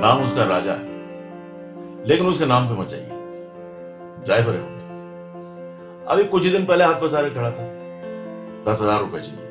नाम 0.00 0.22
उसका 0.24 0.44
राजा 0.46 0.72
है। 0.74 2.06
लेकिन 2.08 2.26
उसके 2.26 2.46
नाम 2.46 2.68
पे 2.68 2.74
मत 2.74 2.88
जाइए। 2.88 3.18
ड्राइवर 4.24 4.54
है 4.54 4.62
अभी 6.06 6.24
कुछ 6.26 6.44
ही 6.44 6.50
दिन 6.50 6.64
पहले 6.66 6.84
हाथ 6.84 7.00
पसारे 7.00 7.30
खड़ा 7.30 7.50
था। 7.50 7.64
दस 8.64 8.82
हज़ार 8.82 9.00
रुपए 9.00 9.20
चाहिए। 9.20 9.48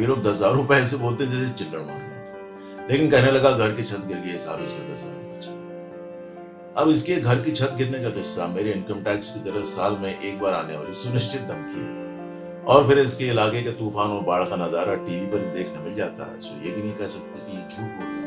ये 0.00 0.06
लोग 0.06 0.22
दस 0.22 0.36
हज़ार 0.36 0.52
रुपए 0.54 0.74
ऐसे 0.76 0.96
बोलते 0.96 1.26
जैसे 1.26 1.52
चिल्लड़ 1.54 1.80
मार 1.80 1.96
रहे 1.96 2.88
लेकिन 2.88 3.10
कहने 3.10 3.30
लगा 3.32 3.50
घर 3.52 3.72
की 3.72 3.82
छत 3.84 4.04
गिर 4.08 4.18
गई 4.18 4.36
साहब 4.38 4.64
इसके 4.64 4.90
दस 4.90 5.04
हज़ार 5.04 5.14
रुपए 5.14 5.38
चाहिए। 5.40 6.74
अब 6.76 6.88
इसके 6.90 7.16
घर 7.16 7.40
की 7.42 7.52
छत 7.52 7.74
गिरने 7.78 8.02
का 8.02 8.10
किस्सा 8.10 8.46
मेरे 8.48 8.72
इनकम 8.72 9.02
टैक्स 9.04 9.30
की 9.30 9.40
तरह 9.40 9.62
साल 9.70 9.96
में 10.02 10.10
एक 10.10 10.38
बार 10.40 10.54
आने 10.54 10.76
वाली 10.76 10.92
सुनिश्चित 10.96 11.42
धमकी 11.44 11.80
है। 11.80 11.90
और 12.66 12.86
फिर 12.88 12.98
इसके 12.98 13.26
इलाके 13.28 13.62
के 13.62 13.72
तूफ़ान 13.74 14.10
और 14.10 14.22
बाढ़ 14.24 14.44
का 14.48 14.56
नज़ारा 14.58 14.94
टीवी 15.06 15.26
पर 15.26 15.50
देखने 15.54 15.84
मिल 15.84 15.94
जाता 15.96 16.32
है। 16.32 16.38
सो 16.40 16.62
ये 16.64 16.70
भी 16.70 16.82
नहीं 16.82 16.94
कह 16.94 17.06
सकते 17.08 17.34
कि 17.40 17.56
ये 17.56 17.62
झूठ 17.64 17.90
बोल 17.98 18.17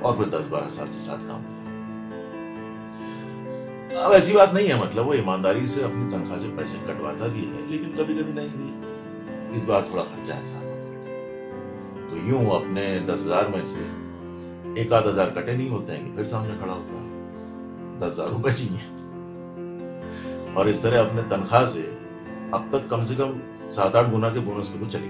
और 0.00 0.16
फिर 0.16 0.26
दस 0.30 0.46
बारह 0.48 0.68
साल 0.70 0.88
से 0.88 1.00
साथ 1.00 1.26
काम 1.28 1.40
होता 1.40 1.58
अब 4.00 4.12
ऐसी 4.14 4.32
बात 4.34 4.52
नहीं 4.54 4.68
है 4.68 4.80
मतलब 4.80 5.06
वो 5.06 5.14
ईमानदारी 5.14 5.66
से 5.66 5.82
अपनी 5.84 6.10
तनख्वाह 6.10 6.38
से 6.38 6.48
पैसे 6.56 6.78
कटवाता 6.86 7.28
भी 7.28 7.40
है, 7.40 7.70
लेकिन 7.70 7.90
कभी 7.94 8.14
कभी 8.14 8.32
नहीं 8.32 8.50
भी। 8.50 9.56
इस 9.56 9.64
बार 9.64 9.82
थोड़ा 9.90 10.02
खर्चा 10.04 10.34
है 10.34 10.44
साहब 10.44 10.64
तो 12.10 12.16
यूँ 12.28 12.44
अपने 12.56 12.84
दस 13.08 13.24
हज़ार 13.26 13.48
में 13.48 13.62
से 13.64 13.82
एक 14.82 14.92
आध 14.92 15.06
हज़ार 15.06 15.30
कटे 15.30 15.56
नहीं 15.56 15.68
होते 15.70 15.92
हैं 15.92 16.04
कि 16.04 16.10
फिर 16.16 16.24
सामने 16.26 16.54
खड़ा 16.58 16.72
होता 16.72 16.94
है। 16.94 17.04
दस 18.00 18.12
हज़ार 18.12 18.28
रुपए 18.28 18.52
चाहिए 18.52 18.82
और 20.54 20.68
इस 20.68 20.82
तरह 20.82 21.00
अपने 21.00 21.22
तनख्वाह 21.30 21.64
से 21.66 21.82
अब 22.54 22.68
तक 22.72 22.88
कम 22.90 23.02
से 23.02 23.14
कम 23.16 23.30
सात 23.70 23.96
आठ 23.96 24.10
गुना 24.10 24.28
के 24.30 24.40
बोनस 24.40 24.68
पे 24.68 24.78
तो 24.78 24.86
चली। 24.90 25.08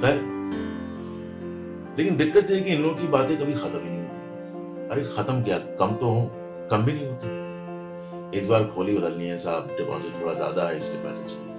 खैर 0.00 0.16
लेकिन 1.98 2.16
दिक्कत 2.16 2.50
यह 2.50 2.62
कि 2.62 2.70
इन 2.70 2.82
लोगों 2.82 2.94
की 2.96 3.06
बातें 3.08 3.36
कभी 3.38 3.52
खत्म 3.52 3.78
ही 3.78 3.90
नहीं 3.90 4.00
होती। 4.00 4.88
अरे 4.88 5.04
खत्म 5.16 5.42
क्या? 5.42 5.58
कम 5.78 5.94
तो 5.94 6.10
हो, 6.10 6.30
कम 6.70 6.84
भी 6.84 6.92
नहीं 6.92 7.06
होती। 7.06 8.38
इस 8.38 8.48
बार 8.48 8.64
खोली 8.64 8.96
बदलनी 8.96 9.24
है 9.24 9.36
साहब 9.36 9.74
डिपॉजिट 9.78 10.20
थोड़ा 10.20 10.32
ज़्यादा 10.34 10.68
है, 10.68 10.76
इसलिए 10.76 11.02
पैसे 11.02 11.28
चाहिए। 11.28 11.52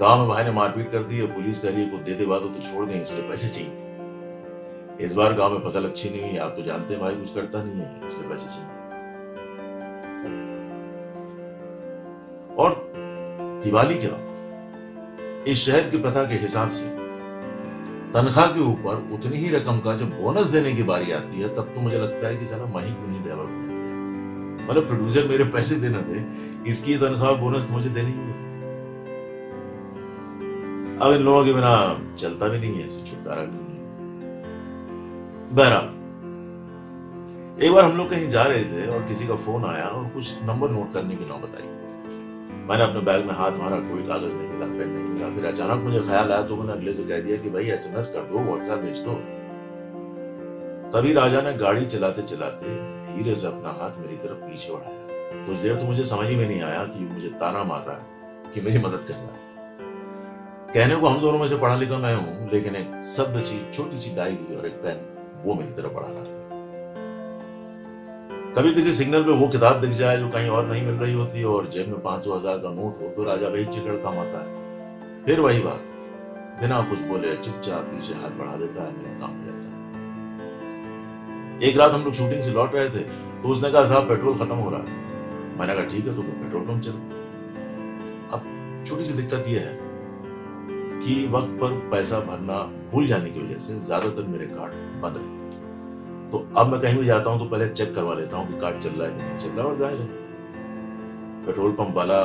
गाँव 0.00 0.18
में 0.18 0.28
भाई 0.28 0.44
ने 0.44 0.50
मारपीट 0.50 0.90
कर 0.92 1.02
दी 1.02 1.18
है 1.18 1.26
पुलिस 1.34 1.58
कह 1.58 1.70
रही 1.70 1.82
है 1.82 1.88
को 1.88 1.98
दे 1.98 2.14
दे 2.14 2.24
तो 2.24 2.62
छोड़ 2.62 2.86
दें, 2.86 3.00
इसलिए 3.02 3.28
पैसे 3.28 3.48
चाहिए। 3.48 5.04
इस 5.06 5.14
बार 5.14 5.32
गाँव 5.34 5.52
में 5.52 5.60
फ़सल 5.60 5.84
अच्छी 5.84 6.10
नहीं 6.10 6.22
हुई, 6.22 6.36
आप 6.38 6.52
तो 6.56 6.62
जानते 6.62 6.94
हैं 6.94 7.02
भाई, 7.02 7.14
कुछ 7.14 7.34
करता 7.34 7.62
नहीं 7.62 7.80
है, 7.80 8.06
इसलिए 8.06 8.28
पैसे 8.28 8.48
चाहिए। 8.48 8.70
और 12.56 12.74
दिवाली 13.64 13.94
के 13.94 14.06
वक्त 14.06 14.25
इस 15.46 15.64
शहर 15.64 15.88
की 15.90 15.98
प्रथा 15.98 16.22
के 16.24 16.34
हिसाब 16.36 16.70
से। 16.70 16.86
तनख्वाह 18.12 18.46
के 18.46 18.60
ऊपर 18.62 18.94
उतनी 19.14 19.36
ही 19.36 19.48
रकम 19.50 19.78
का 19.80 19.96
जब 19.96 20.08
बोनस 20.20 20.46
देने 20.48 20.72
की 20.74 20.82
बारी 20.82 21.12
आती 21.12 21.40
है, 21.40 21.48
तब 21.56 21.72
तो 21.74 21.80
मुझे 21.80 21.98
लगता 21.98 22.28
है 22.28 22.36
कि 22.36 22.46
साला 22.46 22.64
मही 22.74 22.92
क्यों 22.92 23.08
नहीं 23.08 23.20
हैं? 23.20 24.66
मतलब 24.68 24.86
प्रोड्यूसर 24.86 25.28
मेरे 25.28 25.44
पैसे 25.54 25.76
देना 25.76 26.00
दे, 26.00 26.24
इसकी 26.70 26.96
तनख्वाह 26.98 27.32
बोनस 27.40 27.68
मुझे 27.70 27.90
देनी 27.90 28.12
ही 28.12 28.34
अब 30.98 31.12
इन 31.12 31.22
लोगों 31.22 31.44
के 31.44 31.52
बिना 31.52 31.72
चलता 32.18 32.48
भी 32.48 32.58
नहीं 32.58 32.74
है 32.74 32.84
इसे 32.84 33.04
छुटकारा 33.04 33.42
भी 33.42 33.58
नहीं 33.58 33.80
बहरहाल, 35.56 35.88
एक 37.64 37.72
बार 37.72 37.84
हम 37.84 37.96
लोग 37.96 38.10
कहीं 38.10 38.28
जा 38.28 38.42
रहे 38.44 38.64
थे 38.64 38.86
और 38.88 39.02
किसी 39.08 39.26
का 39.26 39.36
फ़ोन 39.46 39.64
आया 39.64 39.86
और 39.88 40.04
कुछ 40.14 40.42
नंबर 40.44 40.70
नोट 40.70 40.92
करने 40.94 41.14
की 41.16 41.24
नौबत 41.24 41.60
आई 41.60 41.68
मैंने 42.68 42.84
अपने 42.84 43.00
बैग 43.00 43.24
में 43.24 43.34
हाथ 43.34 43.58
मारा, 43.58 43.76
कोई 43.80 44.02
कागज़ 44.02 44.36
नहीं 44.36 44.48
मिला, 44.48 44.66
पेन 44.68 44.88
नहीं 44.90 45.04
मिला। 45.04 45.28
फिर 45.34 45.44
अचानक 45.46 45.82
मुझे 45.84 46.00
ख्याल 46.00 46.32
आया 46.32 46.42
तो 46.42 46.56
मैंने 46.56 46.72
अगले 46.72 46.92
से 46.92 47.04
कह 47.04 47.20
दिया 47.20 47.36
कि 47.36 47.50
भाई 47.50 47.70
एसएमएस 47.70 48.08
कर 48.14 48.22
दो 48.30 48.38
व्हाट्सएप 48.40 48.78
भेज 48.78 49.00
दो। 49.00 49.14
तभी 50.90 51.12
राजा 51.12 51.40
ने 51.40 51.52
गाड़ी 51.54 51.84
चलाते 51.86 52.22
चलाते 52.24 52.74
धीरे 53.08 53.34
से 53.34 53.46
अपना 53.46 53.70
हाथ 53.80 53.98
मेरी 54.00 54.16
तरफ़ 54.18 54.38
पीछे 54.42 54.72
बढ़ाया। 54.72 55.46
कुछ 55.46 55.58
देर 55.58 55.76
तो 55.76 55.86
मुझे 55.86 56.04
समझ 56.04 56.26
ही 56.28 56.36
में 56.36 56.46
नहीं 56.48 56.60
आया 56.62 56.84
कि 56.86 57.04
मुझे 57.04 57.28
ताना 57.40 57.64
मार 57.64 57.84
रहा 57.86 57.96
है, 57.96 58.52
कि 58.54 58.60
मेरी 58.60 58.78
मदद 58.78 59.04
कर 59.08 59.14
रहा 59.14 59.32
है। 59.32 59.44
कहने 60.72 60.96
को 60.96 61.06
हम 61.06 61.20
दोनों 61.20 61.38
में 61.38 61.46
से 61.48 61.56
पढ़ा 61.58 61.76
लिखा 61.76 61.98
मैं 61.98 62.14
हूँ, 62.14 62.50
लेकिन 62.52 62.76
एक 62.76 63.02
सभ्य 63.04 63.40
सी, 63.40 63.60
छोटी 63.72 63.98
सी 63.98 64.14
डायरी 64.16 64.56
और 64.56 64.66
एक 64.66 64.82
पेन 64.82 64.98
वो 65.44 65.54
मेरी 65.54 65.72
तरफ़ 65.72 65.92
बढ़ा 65.92 66.08
रहा 66.08 66.22
कभी 68.56 68.72
किसी 68.74 68.92
सिग्नल 68.94 69.24
पे 69.24 69.32
वो 69.32 69.46
किताब 69.48 69.80
दिख 69.80 69.90
जाए 69.92 70.18
जो 70.18 70.28
कहीं 70.30 70.48
और 70.48 70.66
नहीं 70.66 70.84
मिल 70.84 70.94
रही 70.96 71.14
होती 71.14 71.38
है 71.38 71.46
और 71.46 71.66
जेब 71.70 71.88
में 71.88 72.00
पाँच 72.02 72.24
सौ 72.24 72.34
हज़ार 72.34 72.58
का 72.58 72.70
नोट 72.72 73.00
हो 73.00 73.08
तो 73.16 73.24
राजा 73.24 73.48
भाई 73.50 73.64
चिकड़ 73.66 73.96
काम 74.04 74.18
आता 74.18 74.38
है। 74.40 75.24
फिर 75.24 75.40
वही 75.40 75.58
बात, 75.62 75.80
बिना 76.60 76.78
कुछ 76.90 77.00
बोले 77.08 77.34
चुपचाप 77.36 77.82
पीछे 77.86 78.14
हाथ 78.14 78.38
बढ़ा 78.38 78.54
देता 78.56 78.84
है 78.84 78.92
काम 79.20 79.34
जाता 79.44 79.66
है। 79.66 79.74
एक 81.60 81.76
रात 81.78 81.92
हम 81.92 82.04
लोग 82.04 82.12
शूटिंग 82.14 82.42
से 82.42 82.52
लौट 82.52 82.74
रहे 82.74 82.88
थे 82.90 83.02
तो 83.42 83.48
उसने 83.48 83.70
कहा, 83.70 83.84
साहब, 83.84 84.08
पेट्रोल 84.08 84.34
खत्म 84.36 84.56
हो 84.56 84.70
रहा 84.70 84.80
है। 84.80 84.86
मैंने 85.58 85.74
कहा, 85.74 85.84
ठीक 85.84 86.06
है 86.06 86.14
तो 86.16 86.22
पेट्रोल 86.22 86.62
पंप 86.64 86.80
चलो। 86.82 87.00
अब 88.32 88.40
छोटी 88.86 89.04
सी 89.04 89.12
दिक्कत 89.14 89.44
यह 89.48 89.60
है 89.60 89.74
कि 91.00 91.26
वक्त 91.32 91.52
पर 91.60 91.70
पैसा 91.90 92.20
भरना 92.26 92.58
भूल 92.92 93.04
जाने 93.06 93.30
की 93.30 93.40
वजह 93.40 93.58
से 93.60 93.78
ज़्यादातर 93.86 94.24
मेरे 94.28 94.46
कार्ड 94.48 94.72
बंद 95.02 95.16
रहते 95.16 95.34
तो 96.32 96.48
अब 96.56 96.66
मैं 96.66 96.80
कहीं 96.80 96.98
भी 96.98 97.06
जाता 97.06 97.30
हूँ 97.30 97.38
तो 97.38 97.44
पहले 97.44 97.68
चेक 97.68 97.94
करवा 97.94 98.14
लेता 98.14 98.36
हूँ 98.36 98.46
कि 98.48 98.60
कार्ड 98.60 98.78
चल 98.78 98.90
रहा 98.90 99.08
है 99.08 99.14
कि 99.14 99.22
नहीं 99.22 99.38
चल 99.38 99.48
रहा, 99.48 99.66
और 99.66 99.76
ज़ाहिर 99.76 100.00
है। 100.00 100.06
पेट्रोल 101.46 101.72
पंप 101.72 101.96
वाला 101.96 102.22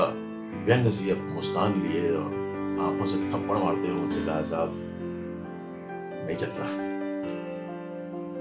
व्यंग 0.66 0.90
सी 0.90 1.14
मुस्कान 1.14 1.74
लिए 1.82 2.12
और 2.12 2.40
आँखों 2.82 3.06
से 3.06 3.18
थप्पड़ 3.18 3.58
मारते 3.58 3.88
हुए 3.88 4.02
मुझसे 4.02 4.26
कहा, 4.26 4.42
साहब, 4.42 4.74
नहीं 6.26 6.36
चल 6.36 6.48
रहा। 6.48 6.92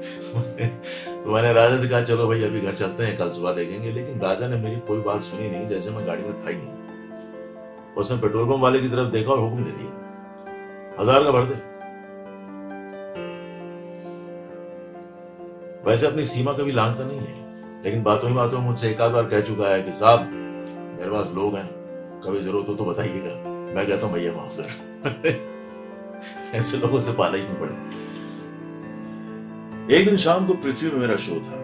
तो 1.25 1.33
मैंने 1.33 1.53
राजा 1.53 1.77
से 1.77 1.89
कहा, 1.89 2.03
चलो 2.03 2.27
भाई, 2.29 2.43
अभी 2.43 2.61
घर 2.61 2.75
चलते 2.75 3.05
हैं, 3.05 3.17
कल 3.19 3.31
सुबह 3.31 3.53
देखेंगे। 3.53 3.93
लेकिन 3.93 4.21
राजा 4.21 4.49
ने 4.49 4.57
मेरी 4.57 4.77
कोई 4.81 5.01
बात 5.01 5.21
सुनी 5.21 5.51
नहीं, 5.51 5.67
जैसे 5.67 5.91
मैं 5.91 6.07
गाड़ी 6.07 6.23
में 6.23 6.33
ही 6.49 6.57
नहीं। 6.57 7.95
उसने 7.95 8.17
पेट्रोल 8.17 8.49
पंप 8.49 8.63
वाले 8.63 8.81
की 8.81 8.89
तरफ़ 8.89 9.11
देखा 9.11 9.33
और 9.33 9.39
हुक्म 9.39 9.65
दे 9.65 9.71
दिया। 9.71 11.03
हज़ार 11.03 11.25
का 11.25 11.31
भर 11.31 11.45
दे। 11.45 11.70
वैसे 15.87 16.07
अपनी 16.07 16.25
सीमा 16.25 16.53
कभी 16.53 16.73
लांगता 16.73 17.05
नहीं 17.05 17.19
है, 17.19 17.35
लेकिन 17.85 18.03
बातों 18.03 18.31
ही 18.31 18.37
बातों 18.37 18.59
में 18.59 18.67
मुझसे 18.67 18.91
एक 18.91 19.01
आध 19.01 19.13
बार 19.13 19.25
कह 19.25 19.41
चुका 19.41 19.69
है 19.69 19.83
कि 19.83 19.93
साहब, 19.93 20.21
मेरे 20.99 21.11
पास 21.11 21.33
लोग 21.35 21.57
हैं, 21.57 21.67
कभी 22.21 22.41
ज़रूरत 22.41 22.69
हो 22.69 22.75
तो 22.75 22.85
बताइएगा। 22.85 23.51
मैं 23.75 23.87
कहता 23.87 24.07
हूँ, 24.07 24.15
भैया, 24.15 24.33
माफ़ 24.33 24.61
कर। 24.61 25.51
ऐसे 26.55 26.77
लोगों 26.77 27.01
से 27.01 27.13
पाला 27.13 27.37
ही 27.37 27.43
नहीं 27.43 27.55
पड़े। 27.55 27.75
एक 29.97 30.09
दिन 30.09 30.17
शाम 30.17 30.47
को 30.47 30.55
पृथ्वी 30.55 30.91
में 30.91 30.99
मेरा 30.99 31.17
शो 31.17 31.35
था। 31.35 31.61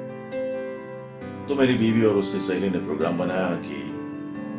तो 1.47 1.55
मेरी 1.55 1.75
बीवी 1.75 2.07
और 2.07 2.15
उसकी 2.15 2.41
सहेली 2.41 2.71
ने 2.71 2.79
प्रोग्राम 2.79 3.19
बनाया 3.19 3.49
कि 3.49 3.93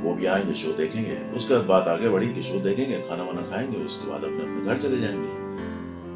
वो 0.08 0.14
भी 0.14 0.26
आएँगे, 0.26 0.54
शो 0.54 0.72
देखेंगे। 0.72 1.36
उसके 1.36 1.54
बाद 1.54 1.66
बात 1.66 1.88
आगे 1.88 2.10
बढ़ी 2.10 2.34
कि 2.34 2.42
शो 2.42 2.60
देखेंगे, 2.60 2.98
खाना 2.98 3.24
वाना 3.24 3.42
खाएँगे, 3.42 3.78
उसके 3.78 4.12
बाद 4.12 4.24
अपने 4.24 4.38
अपने 4.38 4.66
घर 4.66 4.78
चले 4.78 4.98
जाएँगे। 4.98 5.47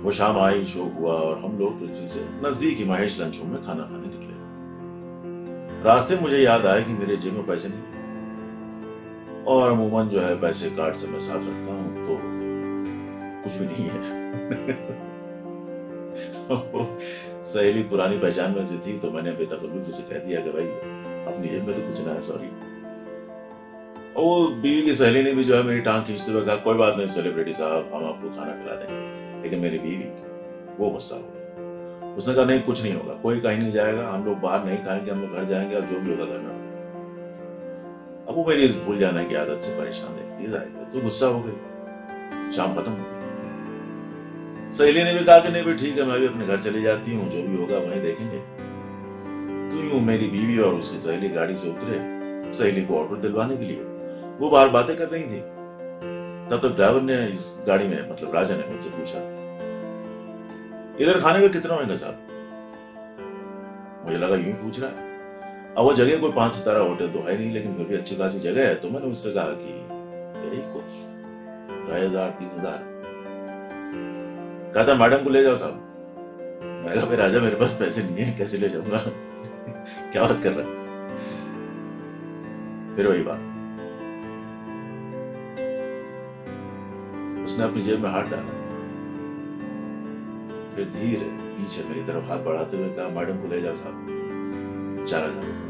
वो 0.04 0.12
शाम 0.12 0.38
आई, 0.40 0.66
शो 0.66 0.84
हुआ 0.98 1.14
और 1.14 1.38
हम 1.40 1.58
लोग 1.60 1.80
पृथ्वी 1.80 2.08
से 2.08 2.22
नज़दीक 2.46 2.78
ही 2.78 2.86
महेश 2.86 3.20
लंच 3.20 3.40
रूम 3.40 3.50
में 3.50 3.64
खाना 3.66 3.84
खाने 3.84 4.08
निकले। 4.08 4.36
रास्ते 5.84 6.16
मुझे 6.16 6.38
याद 6.38 6.66
आया 6.66 6.82
कि 6.82 6.94
मेरे 6.94 7.18
जेब 7.18 7.34
में 7.34 7.46
पैसे 7.48 7.70
नहीं। 7.70 7.86
और 9.48 9.72
अमूमन 9.72 10.10
जो 10.10 10.20
है 10.22 10.40
पैसे 10.42 10.70
कार्ड 10.70 10.96
से 10.96 11.08
मैं 11.08 11.20
साथ 11.20 11.42
रखता 11.50 11.74
हूँ 11.74 12.06
तो 12.06 12.18
कुछ 13.44 13.54
भी 13.56 13.66
नहीं 13.66 13.86
है। 13.90 14.00
सहेली 17.44 17.84
पुरानी 17.84 18.18
पहचान 18.18 18.56
में 18.56 18.66
से 18.66 18.78
थी 18.78 18.98
तो 19.00 19.12
मैंने 19.12 19.32
बेतकल्लुफी 19.32 19.92
से 19.92 20.04
कह 20.10 20.20
दिया 20.26 20.42
कि 20.42 20.50
भाई, 20.50 20.66
अपनी 21.28 21.48
जेब 21.48 21.68
में 21.68 21.74
तो 21.76 21.82
कुछ 21.88 22.06
ना 22.08 22.14
है 22.14 22.22
सॉरी 22.22 22.50
और 24.12 24.24
वो 24.24 24.48
बीवी 24.62 24.82
की 24.82 24.94
सहेली 24.94 25.24
ने 25.24 25.32
भी 25.32 25.44
जो 25.44 25.56
है 25.56 25.64
मेरी 25.64 25.82
टांग 25.82 26.04
खींचते 26.06 26.32
हुए 26.32 26.42
कहा, 26.46 26.56
कोई 26.56 26.76
बात 26.78 26.98
नहीं 26.98 27.08
सेलिब्रिटी 27.08 27.54
साहब, 27.54 27.92
हम 27.94 28.06
आपको 28.06 28.30
खाना 28.30 28.54
खिला 28.54 28.71
लेकिन 29.52 29.64
मेरी 29.64 29.80
बीवी, 29.80 30.06
वो 30.80 30.90
गुस्सा 30.90 31.16
हो 31.16 31.22
गई 31.22 31.40
उसने 32.18 32.34
कहा, 32.34 32.44
नहीं, 32.46 32.62
कुछ 32.62 32.84
नहीं 32.84 32.94
होगा, 32.94 33.14
कोई 33.14 33.40
कहीं 33.40 33.58
नहीं 33.58 33.72
जाएगा, 33.72 34.08
हम 34.10 34.26
लोग 34.26 34.40
बाहर 34.40 34.66
नहीं 34.66 34.78
खाएँगे, 34.78 35.12
हम 35.12 35.22
लोग 35.22 35.32
घर 35.32 35.46
जाएँगे 35.46 35.76
और 35.76 35.82
जो 35.82 36.00
भी 36.00 36.12
होगा 36.12 36.26
घर 36.26 36.40
में 36.40 36.60
अब 38.30 38.36
वो 38.36 38.46
मेरी 38.46 38.64
इस 38.64 38.76
भूल 38.78 38.98
जाने 39.00 39.26
की 39.26 39.36
आदत 39.36 39.62
से 39.62 39.78
परेशान 39.78 40.16
रहती 40.16 40.44
है, 40.44 40.50
ज़ाहिर 40.50 40.86
तो 40.94 41.02
गुस्सा 41.02 41.28
हो 41.28 41.40
गई। 41.40 42.52
शाम 42.52 42.74
खत्म 42.76 42.92
हो 42.92 42.98
गई। 42.98 44.72
सहेली 44.72 45.04
ने 45.04 45.14
भी 45.14 45.26
कहा 45.26 45.40
कि, 45.40 45.50
नहीं 45.50 45.64
भी 45.64 45.74
ठीक 45.74 45.98
है, 45.98 46.06
मैं 46.06 46.20
भी 46.20 46.28
अपने 46.28 46.48
घर 46.48 46.60
चली 46.60 46.82
जाती 46.82 47.16
हूँ, 47.16 47.30
जो 47.30 47.42
भी 47.42 47.58
होगा 47.58 47.78
वहीं 47.78 48.02
देखेंगे। 48.02 48.40
तो 49.70 49.84
यूँ 49.84 50.02
मेरी 50.02 50.28
बीवी 50.28 50.58
और 50.60 50.74
उसकी 50.74 50.98
सहेली 50.98 51.30
गाड़ी 51.30 51.56
से 51.56 51.70
उतरे, 51.70 52.00
सहेली 52.54 52.82
को 52.82 53.00
ऑर्डर 53.00 53.16
दिलवाने 53.16 53.58
के 53.58 53.66
लिए। 53.66 53.84
वो 54.40 54.50
बाहर 54.50 54.70
बातें 54.70 54.96
कर 54.96 55.08
रही 55.08 55.24
थी। 55.24 55.40
तब 56.50 56.60
तक 56.64 56.76
ड्राइवर 56.76 57.02
ने 57.02 57.26
इस 57.28 57.64
गाड़ी 57.68 57.88
में 57.88 58.12
मतलब 58.12 58.36
राजा 58.36 58.56
ने 58.56 58.64
मुझसे 58.72 58.90
पूछा 58.90 59.41
इधर 61.02 61.20
खाने 61.20 61.42
का 61.42 61.48
कितना 61.48 61.74
होगा 61.74 61.96
साहब? 61.96 62.28
मुझे 64.06 64.18
लगा 64.18 64.36
यूँ 64.36 64.54
पूछ 64.54 64.80
रहा 64.80 64.90
है। 64.90 65.10
अब 65.78 65.84
वो 65.84 65.94
जगह 65.94 66.20
कोई 66.20 66.32
पाँच 66.32 66.54
सितारा 66.54 66.80
होटल 66.80 67.08
तो 67.08 67.20
है 67.20 67.38
नहीं, 67.38 67.52
लेकिन 67.52 67.76
फिर 67.76 67.86
भी 67.88 67.96
अच्छी 67.96 68.16
खासी 68.16 68.40
जगह 68.40 68.68
है 68.68 68.76
तो 68.76 68.90
मैंने 68.90 69.08
उससे 69.08 69.32
कहा 69.32 69.44
कि, 69.44 69.74
यही 70.48 70.62
कुछ 70.74 71.90
ढाई 71.90 72.06
हज़ार, 72.06 72.30
तीन 72.30 72.50
हज़ार। 72.60 72.80
कहा 74.74 74.88
था, 74.88 74.94
मैडम 74.94 75.24
को 75.24 75.30
ले 75.30 75.44
जाओ 75.44 75.56
साहब। 75.56 75.88
मैंने 76.86 77.02
कहा 77.02 77.16
राजा, 77.16 77.40
मेरे 77.40 77.56
पास 77.56 77.76
पैसे 77.80 78.04
नहीं 78.04 78.26
है, 78.26 78.38
कैसे 78.38 78.58
ले 78.58 78.70
जाऊँगा? 78.70 78.98
क्या 80.12 80.24
बात 80.24 80.44
कर 80.44 80.52
रहा 80.52 80.68
है? 80.68 80.80
फिर 82.96 83.08
वही 83.08 83.24
बात। 83.24 83.50
उसने 87.46 87.64
अपनी 87.64 87.82
जेब 87.82 88.00
में 88.00 88.10
हाथ 88.10 88.24
डाला। 88.24 88.61
फिर 90.76 90.86
धीरे 90.92 91.28
पीछे 91.56 91.84
मेरी 91.90 92.04
तरफ़ 92.04 92.26
हाथ 92.26 92.40
बढ़ाते 92.46 92.78
हुए 92.78 92.90
कहा, 92.90 93.08
मैडम 93.10 93.36
को 93.42 93.48
ले 93.48 93.62
जाओ 93.62 93.76
साहब। 93.76 93.96
चार 95.08 95.24
हज़ार 95.24 95.44
रुपए 95.44 95.70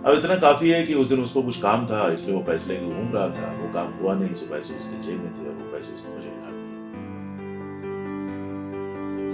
अब 0.00 0.12
इतना 0.14 0.36
काफ़ी 0.40 0.68
है 0.70 0.82
कि 0.86 0.94
उस 0.94 1.08
दिन 1.08 1.20
उसको 1.22 1.42
कुछ 1.42 1.60
काम 1.62 1.86
था, 1.86 2.08
इसलिए 2.12 2.36
वो 2.36 2.42
पैसे 2.44 2.72
लेके 2.72 2.86
घूम 2.88 3.12
रहा 3.14 3.28
था। 3.30 3.46
वो 3.54 3.72
काम 3.72 3.92
हुआ 3.94 4.14
नहीं 4.14 4.34
सो 4.34 4.46
पैसे 4.50 4.76
उसके 4.76 5.00
जेब 5.02 5.18
में 5.20 5.32
थे 5.34 5.48
और 5.48 5.54
वो 5.54 5.72
पैसे 5.72 5.94
उसने 5.94 6.14
मुझे 6.14 6.28
उधार 6.28 6.52
दिए। 6.52 6.76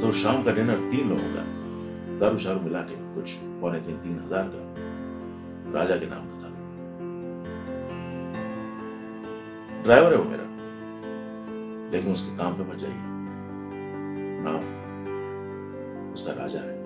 तो 0.00 0.12
शाम 0.20 0.42
का 0.44 0.52
डिनर 0.52 0.78
तीन 0.90 1.04
लोगों 1.08 1.28
का, 1.34 1.44
दारू 2.18 2.38
शारू 2.38 2.60
मिला 2.60 2.80
के, 2.80 2.94
कुछ 3.14 3.26
पौने 3.60 3.80
तीन 3.80 3.96
तीन 3.98 4.16
हज़ार 4.18 4.46
का, 4.54 4.62
राजा 5.78 5.96
के 5.96 6.06
नाम 6.06 6.24
का 6.30 6.36
था। 6.38 6.48
ड्राइवर 9.82 10.12
है 10.12 10.18
वो 10.18 10.24
मेरा। 10.24 10.44
लेकिन 11.92 12.12
उसके 12.12 12.36
काम 12.36 12.54
पे 12.54 12.72
मत 12.72 12.78
जाइए। 12.78 13.12
राम 14.44 14.62
उसका 16.12 16.32
राजा 16.32 16.60
है। 16.60 16.83